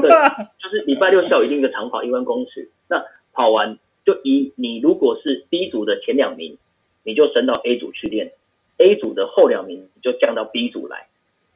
[0.01, 2.71] 可怕，就是礼拜六下午一定一个长跑一万公尺。
[2.89, 6.57] 那跑完就以你如果是 B 组的前两名，
[7.03, 8.31] 你就升到 A 组去练
[8.77, 11.07] ；A 组的后两名就降到 B 组来。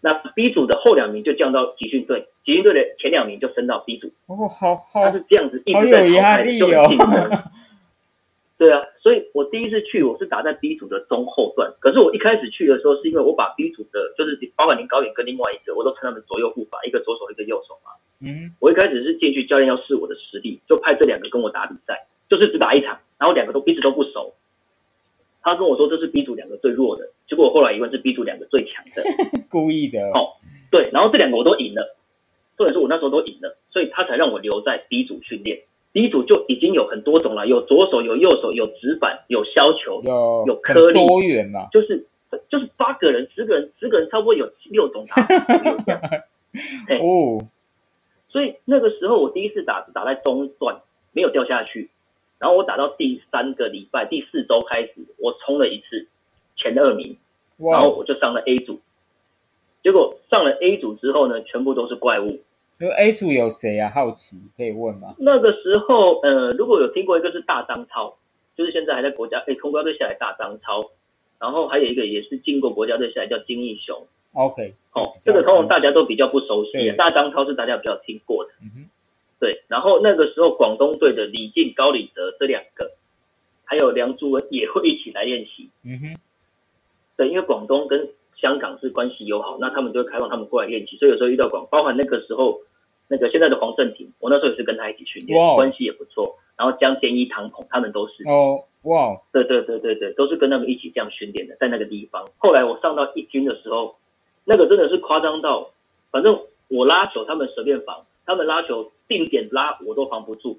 [0.04, 4.12] 那 B 组的后两名就降到集训队，集训队的前两名就升到 B 组。
[4.26, 7.44] 哦，好好他是这样子一好直在淘汰就力哦很竞争。
[8.58, 17.92] 对啊，所以我第一次去我是打在 B 组的中后段，可是我一开始去的时候是因为我把 B 组的，就是包括林高远跟另外一个，我都称他们左右护法，一个左手一个右手嘛。
[18.20, 24.34] 嗯我一开始是进去，教练要试我的实力，就派这两个跟我打比赛，就是只打一场，然后两个都彼此都不熟。
[25.42, 27.11] 他跟我说这是 B 组两个最弱的，结
[27.42, 29.04] 果我后来一问是 B 组两个最强的。
[29.50, 30.00] 故意的。
[30.12, 30.38] 哦
[30.72, 31.98] 对，然后这两个我都赢了，
[32.56, 35.64] 重点是我那时候都赢了，所以他才让我留在 B 组训练。
[35.92, 41.68] B 组就已经有很多种了，有左手，有右手，有直板，有削球，有有颗粒多元嘛。
[41.74, 42.08] 就是
[42.48, 45.22] 就是八个人、十个人、十个人，差不多有六种打
[47.04, 47.46] 哦，
[48.30, 50.80] 所以那个时候我第一次打是打在中段，
[51.12, 51.90] 没有掉下去。
[52.40, 56.08] 然后我打到第三个礼拜、第四周开始，我冲了一次
[56.56, 57.18] 前二名，哇
[57.70, 58.80] 然，后我就上了 A 组。
[59.84, 62.40] 结果上了 A 组之后呢，全部都是怪物。
[62.78, 63.92] 那 A 组有谁啊？
[63.94, 65.16] 好奇可以问吗？
[65.20, 68.16] 那个时候，呃，如果有听过一个是大张超，
[68.56, 70.90] 就是现在还在国家诶从国家队下来大张超，
[71.40, 74.06] 然后还有一个也是进过国家队下来叫金义雄。
[74.34, 78.52] OK，哦，这个通常大家都比较不熟悉啊，大张超是大家比较听过的。
[78.64, 78.90] 嗯哼，
[79.40, 82.92] 对，然后那个时候广东队的李静、高礼德这两个，
[83.66, 85.70] 还有梁祝文也会一起来练习。
[85.84, 86.18] 嗯哼，
[87.22, 92.60] 对，因为广东跟香港是关系友好，那他们就会开放他们过来练习，所以有时候遇到广，包含那个时候
[93.08, 96.36] 那个现在的黄胜廷，我那时候也是跟他一起训练哇，关系也不错。
[96.58, 102.28] 然后江天一、唐鹏他们都是，哦，哇，对对对对对，都是跟他们一起这样训练的，在那个地方。
[102.40, 103.96] 后来我上到一军的时候，
[104.46, 105.70] 那个真的是夸张到，
[106.10, 110.58] 反正我拉球他们随便防，他们拉球定点拉我都防不住，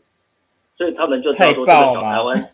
[0.79, 2.53] 所以他们就知道说这个小台湾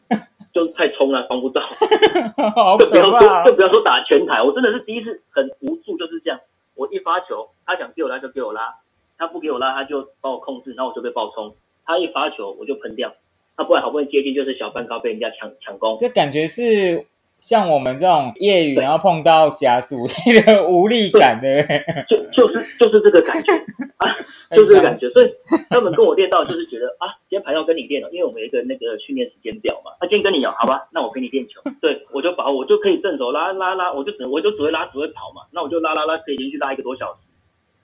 [0.58, 1.62] 就太冲了，防不到。
[2.54, 6.40] 好就不要说，就不要说打全台，我真的是第一次很无助，就是这样。
[6.74, 8.74] 我一发球，他想给我拉就给我拉，
[9.16, 11.54] 他不给我拉他就把我控制，然后我就被爆冲。
[11.84, 13.14] 他一发球我就喷掉，
[13.56, 15.96] 他不然好不容易接近就是小半高被人家抢抢攻。
[15.98, 17.06] 这感觉是
[17.40, 21.62] 像我们这种业余，然后碰到甲组的无力感的，
[22.08, 23.52] 就就是就是这个感觉
[23.98, 24.10] 啊，
[24.50, 25.06] 就是这个感觉。
[25.14, 25.32] 所以
[25.70, 29.92] 他们跟我练到就是觉得啊，今天排要跟你练了，因为我们有一个那个训练时间表嘛。
[30.00, 31.60] 他、今天跟你有，好吧， 那我陪你练球。
[31.80, 37.20] 对，我就把我就可以正手拉拉拉，我就只我就只会拉只会跑嘛，那我就拉拉拉可以连续拉一个多小时，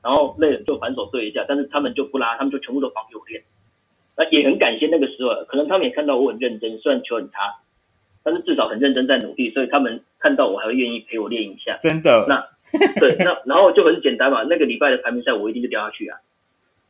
[0.03, 3.43] 然后累了就反手对一下，但是他们就不拉，他们就全部都放给我练。
[4.17, 7.55] 那也很感谢那个时候，可能他们也看到我很认真，虽然球很差，
[8.25, 11.77] 但是至少很认真在努力，所以他们看到我还会愿意陪我练一下。
[11.79, 12.45] 真的，那
[12.99, 16.19] 对，那 然后就很简单嘛，那个礼拜的排名赛我一定就掉下去啊。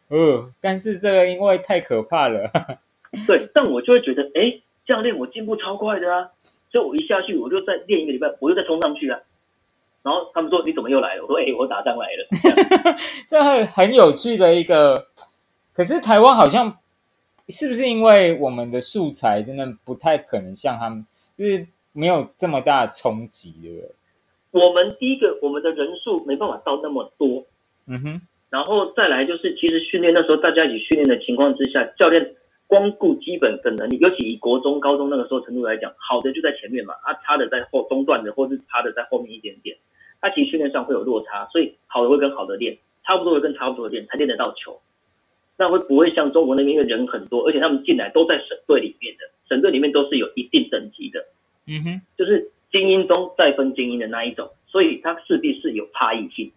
[0.09, 2.49] 呃，但是这个因为太可怕了，
[3.27, 6.31] 对，但我就会觉得，哎，这样练我进步超快的啊，
[6.71, 9.19] 所以我一下去我就再练一个礼拜，我就再冲上去啊。
[10.03, 11.23] 然后他们说你怎么又来了？
[11.23, 12.29] 我说哎，我打仗来了。
[13.27, 15.09] 这样这很很有趣的一个。
[15.73, 16.79] 可是台湾好像
[17.49, 21.05] 是不是因为我们的素材真的不太可能像他们，
[21.37, 23.91] 就是没有这么大的冲击，对不对？
[24.51, 27.45] 我们第一个，我们的人数没办法到那么多，
[27.87, 28.21] 嗯哼，
[28.51, 32.35] 然后再来就是，其实训练那时候大家一起训练的情况之下，教练
[32.67, 39.77] 光顾基本的能力，尤其以国中、高中那个时候程度来讲，好的就在前面嘛，啊，差的在后中段的，或是差的在后面一点点，
[40.21, 44.81] 他其实训练上会有落差，所以好的会跟好的练，差不多会跟差不多的练，才练得到球。
[45.57, 51.25] 那会不会像中国那边因为人很多，而且他们进来都在省队里面的，省队里面都是有一定等级的，
[51.67, 56.51] 嗯哼，就是精英中再分精英的那一种，所以它势必是有差异性。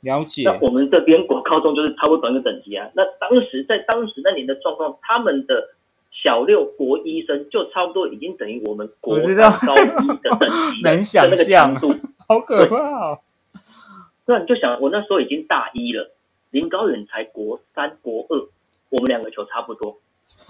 [0.00, 0.58] 了解那。
[0.60, 2.90] 我们这边国高中就是差不多同一个等级啊。
[2.94, 5.68] 那当时在当时那年的状况，他们的
[6.10, 11.94] 小六国医生就差不多已经等于我们国高一的等级能 想那个象强度。
[12.26, 13.20] 好可怕哦！
[14.26, 16.10] 那你就想，我那时候已经大一了，
[16.50, 18.48] 林高远才国三、国二，
[18.88, 19.96] 我们两个球差不多，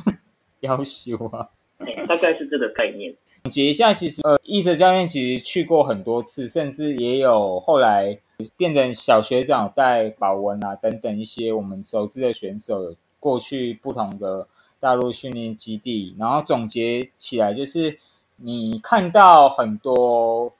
[0.60, 1.48] 要修啊！
[1.78, 3.14] 哎，大概是这个概念。
[3.42, 8.18] 总结一下，其实呃，易哲教练其实去过很多次，甚至也有后来
[8.56, 14.46] 变成小学长带保文啊等等一些我们熟知的选手，有过去不同的
[14.78, 17.96] 大陆训练基地，然后总结起来就是
[18.36, 20.52] 你看到很多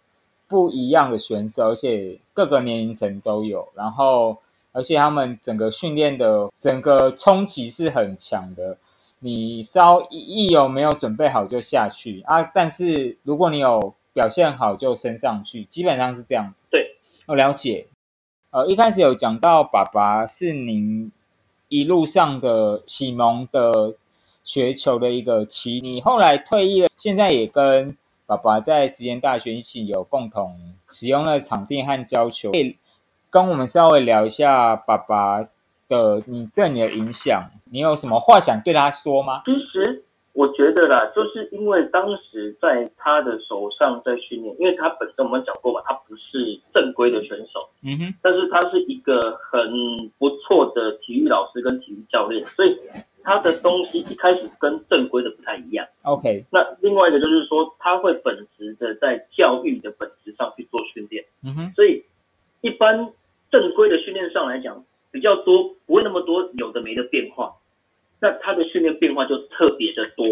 [0.48, 4.38] 不一样的选手，而且各个年龄层都有，然后
[4.72, 8.78] 而且他们整个训练的整个冲击是很强的。
[9.20, 16.66] 你稍一一有没有准备好就下去啊，但是如果你有表现好就升上去，基本上是这样子。
[16.70, 17.86] 对，我了解。
[18.50, 21.12] 呃，一开始有讲到爸爸是您
[21.68, 23.94] 一路上的启蒙的
[24.42, 32.76] 学球的一个起，你后来退役了，现在也跟爸爸在实验大学一起有共同使用了场地和教球，可以
[33.30, 35.42] 跟我们稍微聊一下爸爸
[35.88, 39.42] 的你对你的影响，你有什么话想对他说吗？
[39.44, 49.60] 其实我觉得啦，就是因为当时在他的手上在训练，因为他本身我们讲过嘛，他不是正规的选手，嗯哼，但是他是一个很
[50.18, 52.78] 不错的体育老师跟体育教练，所以
[53.22, 55.86] 他的东西一开始跟正规的不太一样。
[56.02, 62.04] OK，那另外一个就是说，他会本职的在教育的本质上去做训练，嗯哼，所以
[62.60, 63.12] 一般
[63.50, 67.54] 正规的训练上来讲比较多，不会那么多有的没的变化。
[68.20, 70.26] 那他的训练变化就特别的多。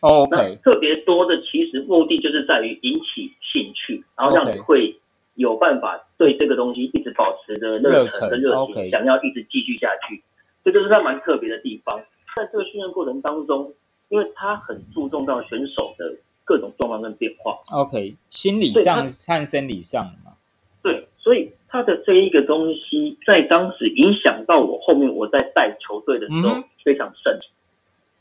[0.00, 4.98] 那 OK，特别多的其实目的就是在于引起兴趣，然后让你会
[5.34, 10.22] 有办法对这个东西一直保持着热热忱忱跟热情想要一直继续下去。
[10.64, 12.02] 这就是它蛮特别的地方。
[12.36, 13.72] 在这个训练过程当中，
[14.08, 20.32] 因为他很注重到选手的各种状况跟变化，OK，心理对上和生理上嘛。
[20.82, 27.36] 对，所以他的这一个东西在当时影响到我后面我在带球队的时候非常深，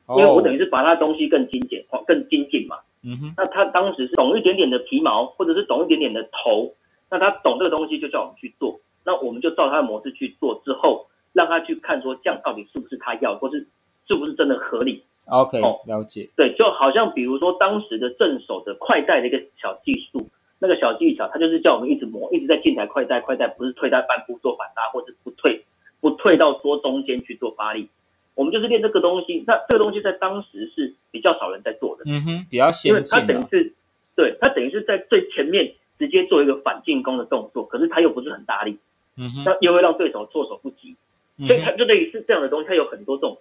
[0.09, 2.77] 因为我等于哦，是把他东西更精简化、更精进嘛。
[3.03, 6.73] 嗯哼，那他当时是懂一点点的皮毛，或者是懂一点点的头，
[7.11, 13.67] 那他懂这个东西就叫我们去做，那我们就照他的模式去做，之后让他去看说这样到底是不是他要，或是
[14.07, 15.03] 是不是真的合理。
[15.25, 16.27] OK，哦了解。
[16.35, 20.27] 对，就好像比如说当时的正手的快带的一个小技术，
[20.63, 25.65] 那个小技巧，他就是叫我们一直磨，一直在进台快带，快带不是退在半步做反拉，或者不退
[25.99, 27.89] 不退到桌中间去做发力，
[28.33, 29.43] 我们就是练这个东西。
[29.45, 32.03] 那这个东西在当时是比较少人在做的。
[32.05, 33.19] 嗯哼，比较因为他。
[33.19, 33.73] 等于是，
[34.15, 38.77] 对他等于是在最前面直接做一个反进攻的动作，可是他又不是很大力，
[39.17, 40.95] 嗯哼，那又会让对手措手不及，
[41.37, 43.37] 嗯所以他就等于是这样的东西，他有很多这种，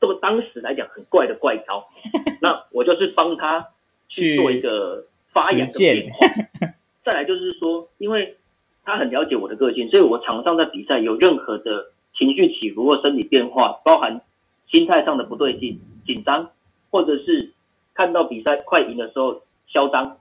[0.00, 1.86] 这个当时来讲很怪的怪招，
[2.42, 3.68] 那我就是帮他
[4.08, 6.26] 去做一个发扬的变化。
[7.04, 8.36] 再来就是说，因为
[8.84, 14.22] 他很了解我的个性，所以我场上在比赛有任何的情绪起伏或身体变化，包含
[14.70, 16.50] 心态上的不对劲、紧张，
[16.90, 17.52] 或者是
[17.92, 20.18] 看到比赛快赢的时候嚣张，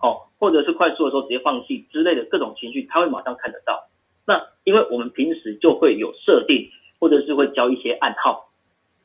[0.00, 3.88] 哦，或者是快速的时候直接放弃之类的各种情绪，他会马上看得到。
[4.24, 8.47] 那因为我们平时就会有设定，或者是会教一些暗号，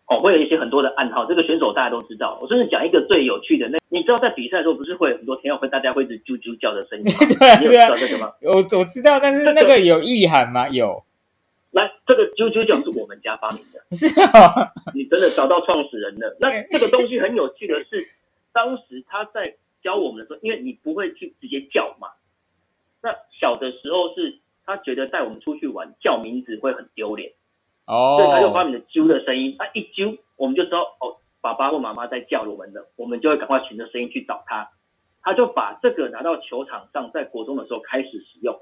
[0.07, 2.37] 哦，会有一些很多的暗号，这个选手大家都知道。
[2.41, 7.13] 我甚至讲一个最有趣的，那你知道在比赛的时候不是会有很多天要会大家会一直啾啾叫的声音吗？
[7.39, 8.33] 对啊你有对啊知道这个吗？
[8.41, 10.67] 我我知道，但是那个有意涵吗？
[10.69, 11.03] 有，
[11.71, 14.73] 来，这个啾啾叫是我们家发明的， 是啊。
[14.93, 16.35] 你真的找到创始人了。
[16.39, 18.05] 那这个东西很有趣的是，
[18.51, 22.09] 当时他在教我们的时候，因为你不会去直接叫嘛，
[23.01, 27.31] 那小的时候是他觉得带我们出去玩叫名字会很丢脸。
[27.85, 34.71] 所以他就发哦，明了啾的声音，他一啾我们就知道哦，爸爸或妈妈在叫我们了，我们就会赶快循着声音去找他。
[35.21, 38.59] 他就把这个拿到球场上，在国中的时候开始使用。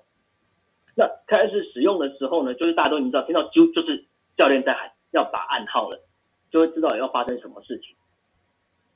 [0.95, 4.05] 那开始使用的时候呢，就是大家都已经知道，听到啾就是
[4.37, 5.99] 教练在喊要打暗号了，
[6.51, 7.95] 就会知道要发生什么事情。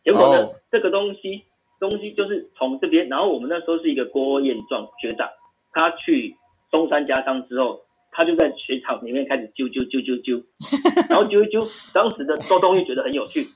[0.03, 1.45] 结果呢，哦这个东西
[1.79, 5.29] 东西就是从这边，然后我们那时候是一个郭彦壮学长，
[5.71, 6.35] 他去
[6.69, 7.85] 中山家商之后，
[8.15, 10.41] 他就在雪场里面开始揪揪揪揪揪，
[11.10, 13.49] 然后揪一揪，当时的周冬玉觉得很有趣，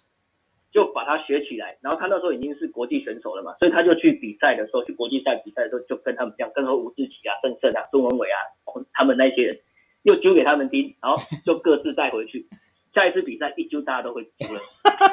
[0.72, 1.78] 就把它学起来。
[1.82, 9.60] 然后他那时候已经是国际选手了嘛，所以他就去比赛的时候，去国际赛比赛的时候，就跟他们这样，跟说吴志奇啊、郑胜啊、孙文伟啊，哦他们那些人
[10.04, 12.48] 又揪给他们听，然后就各自带回去。
[12.94, 14.60] 下一次比赛一揪，大家都会揪了。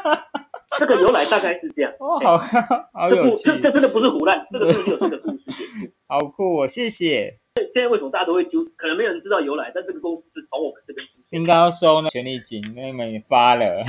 [0.79, 1.93] 这个由来大概是这样。
[2.01, 2.39] 哦，哎好
[2.93, 5.45] 好这有趣不这，这真的不是胡乱，这个真的有这个故事。
[6.09, 7.39] 好酷哦，谢谢。
[7.77, 8.65] 现在为什么大家都会揪？
[8.75, 11.07] 可能没有人知道由来，但这个公司是从我们这边。
[11.29, 13.85] 应该要收呢权利金，那你们也发了。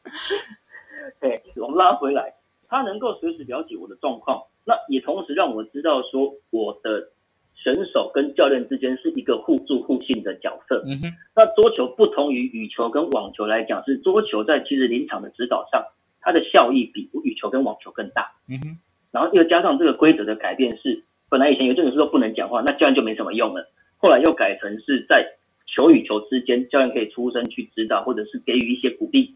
[1.18, 2.34] 对，我们拉回来，
[2.68, 7.08] 他能够随时了解我的状况，那也同时让我知道说我的
[7.54, 10.84] 选手跟教练之间是一个互助互信的角色。
[10.86, 15.82] 嗯哼，那桌球不同于羽球跟网球来讲，是桌球在其实临场的指导上，
[16.20, 18.30] 它的效益比羽球跟网球更大。
[18.46, 18.78] 嗯哼，
[19.10, 23.66] 然后又加上这个规则的改变是，本来以前有阵子说不能讲话，那教练就没什么用了。
[23.96, 25.26] 后来又改成是在
[25.66, 29.34] 球与球之间，教练可以出声去指导，或者是给予一些鼓励。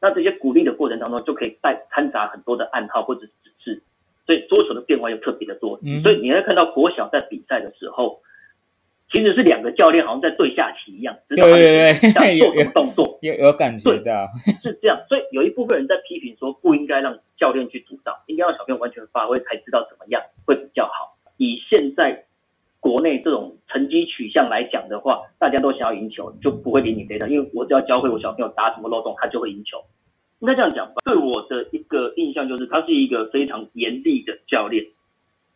[0.00, 3.82] 那这些鼓励的过程当中，就可以带掺杂很多的暗号或者是指示，
[4.26, 5.80] 所以桌球的变化又特别的多。
[5.82, 8.20] 嗯所以你会看到国小在比赛的时候，
[9.10, 13.18] 其实是两个教练好像在对下棋一样，对对对要做什么动作。
[13.22, 14.28] 有有感觉的。
[14.62, 21.13] 是这样，所以有一部分人在批评说不应该让教练去主导，应该让小朋友完全发挥，才知道怎么样会比较好。
[21.44, 22.24] 以现在
[22.80, 29.78] 国内这种成绩取向来讲的话，大家都想要赢球，就不会理你这一套，因为我只要教会我小朋友打什么漏洞，他就会赢球。
[30.40, 30.94] 应该这样讲吧。
[31.04, 34.86] 对我的一个印象就是，他是一个非常严厉的教练，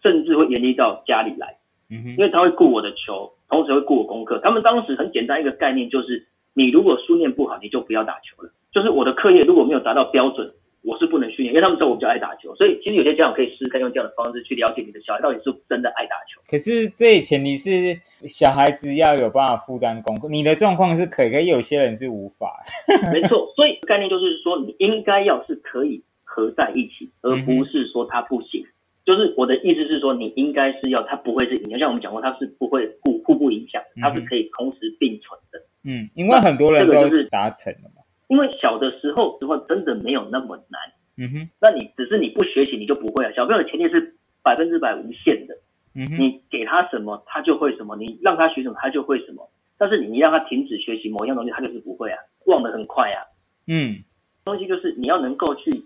[0.03, 1.57] 甚至会严厉到家里来。
[1.91, 4.39] 嗯哼因，为他会顾我的球，同时会顾我功课。
[4.43, 8.51] 他们当时很简单一个概念就是，你如果书念不好，你就不要打球了。
[8.73, 10.53] 就是我的课业如果没有达到标准，
[10.83, 16.41] 我是不能训练，因为他们知道我比较爱打球，所以其实有些家长可以试试看用这样的方式去了解你的小孩到底是真的爱打球。
[16.49, 22.63] 可是这前提是小孩子要有办法负担功课，你的状况是可以，可有些人是无法。
[23.13, 28.65] 没错，所以概念就是说，你应该要是可以合在一起，而不是说他不行。
[29.05, 35.59] 就是我的意思是说，你应该是要他不会是影响，像我们讲过，他是不会互互不影响，他是可以同时并存的。
[35.85, 37.98] 嗯，因为很多人都是达成了嘛。
[38.29, 40.81] 因为小的时候，的话真的没有那么难。
[41.17, 43.33] 嗯哼，那你只是你不学习，你就不会啊。
[43.35, 45.59] 小朋友的潜力是百分之百无限的。
[45.95, 49.51] 嗯哼，你给他什么，他就会什么；你让他学什么，他就会什么。
[49.77, 53.25] 但是你让他停止学习某一样东西，他就是不会啊，忘得很快啊。
[53.67, 53.97] 嗯，
[54.45, 55.85] 东西就是你要能够去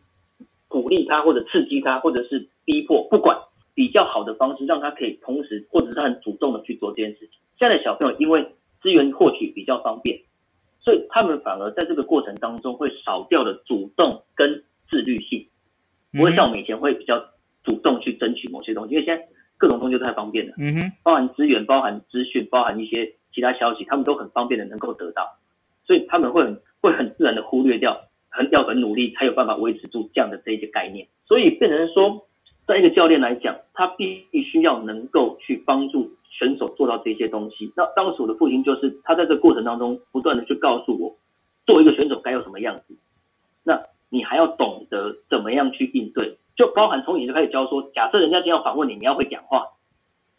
[0.68, 3.38] 鼓励他，或者刺激他，或者是逼迫，不管
[3.74, 7.30] 比较好的方式，让他可以同时，或者是很主动的去做这件事情。
[7.58, 10.20] 现在的小朋友因为资源获取比较方便。
[10.84, 15.46] 所以他们反而在这个过程当中会少掉了主动跟自律性，
[16.12, 17.24] 不会像我们以前会比较
[17.62, 25.38] 主动去争取某些东西，因为现在各种东西都太方便了，嗯哼，包含资源、包含资讯、包含一些其他消息，他们都很方便的能够得到，
[25.86, 32.26] 所以他们会很会很自然的忽略掉，很要很努力才有办法维持住这样的这一些概念，所以变成说，
[32.66, 36.10] 在一个教练来讲，他必须要能够去帮助。
[36.34, 41.14] 选手做到这些东西，那当时我的父亲就是他在这过程当中不断的去告诉我，
[41.66, 42.96] 做一个选手该有什么样子。
[43.62, 49.66] 那你还要懂得怎么样去应对，就包含从以前就开始教说，假设人家今天要访问你，你要会讲话。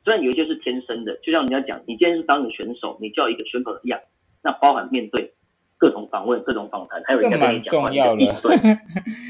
[0.03, 3.99] 虽然有一些是天生的，就像人家讲，你今天是当个选手，你就要一个选手的样。
[4.41, 5.31] 那包含面对
[5.77, 8.57] 各种访问、各种访谈，还有人家跟你讲话的应对。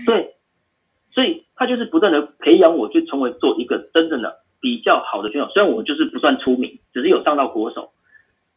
[0.06, 0.36] 对，
[1.14, 4.39] 所以他就是不断的培养我，去成为做一个真正的。
[4.64, 7.91] 比较好的选手，虽然我就是不算出名，只是有上到国手，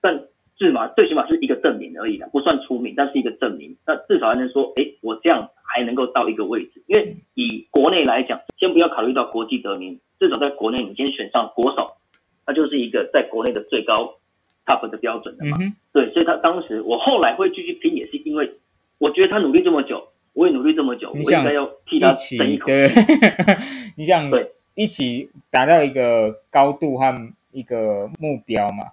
[0.00, 0.22] 但
[0.56, 3.76] 至少最起码是一个证明而已的，不算出名，但是一个证明。
[3.84, 6.80] 那至少还能说，哎，我这样还能够到一个位置。
[6.86, 11.94] 因为以国内来讲，先不要考虑到国际得名，至少在国内，你先选上国手，
[12.46, 14.14] 那就是一个在国内的最高
[14.64, 15.58] top 的标准的嘛。
[15.92, 18.60] 对，所以他当时我后来会继续拼，也是因为
[18.98, 20.05] 我觉得他努力这么久，
[20.36, 22.68] 我也努力这么久，我应该要替他争一口。
[23.96, 24.52] 你想对。
[24.74, 28.92] 一起达到一个高度和一个目标嘛？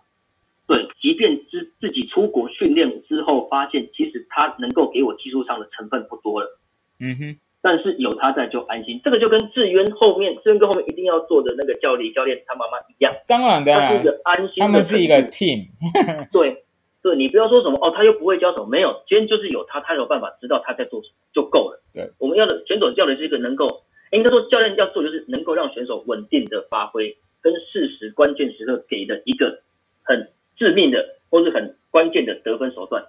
[0.66, 6.58] 对，即便自自己出国训练之后，发现其实他能够给我技术上的成分不多了。
[7.02, 9.02] 嗯哼，但是有他在就安心。
[9.04, 13.14] 这个就跟志渊后面，志渊哥后面一定要做的那个教练教练他妈妈一样。
[13.28, 14.54] 当然的，他是一个安心。
[14.60, 15.68] 他们是一个 team。
[16.32, 16.64] 对
[17.04, 21.84] 对，你不要说什么哦，他又不会教什么，没有，今天就是有他，他有办法知道他在做什么就够了。
[21.94, 23.84] 对，我们要的选手教的是一个能够。
[24.12, 29.60] 应该说，教练要做就是能够让选手稳定的发挥，跟适时关键时刻给的一个
[30.04, 33.04] 很致命的或是很关键的得分手段，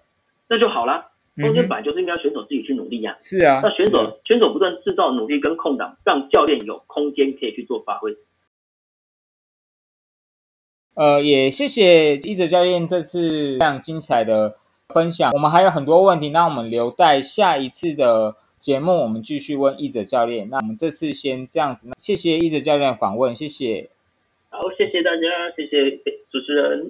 [0.49, 1.12] 那就好了。
[1.36, 3.16] 中间本来就是应该选手自己去努力呀。
[3.20, 3.61] 是啊。
[3.62, 8.16] 那选手选手不断制造努力跟空档，让教练有空间可以去做发挥。
[10.95, 14.57] 呃，也谢谢一哲教练这次非常精彩的
[14.88, 15.30] 分享。
[15.32, 18.36] 我们还有很多问题，那我们留待下一次的。
[18.64, 23.90] 节目我们继续问一泽教练，那我们这次先这样子，谢谢一泽教练访问，谢谢。
[24.49, 25.90] 好，谢谢大家，谢谢
[26.32, 26.82] 主持人。